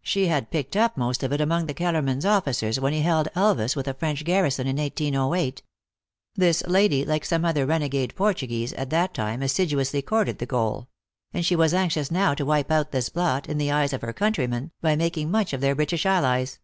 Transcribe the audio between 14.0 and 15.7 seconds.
256 THE ACTEESS IN HIGH LIFE. her countrymen, by making much of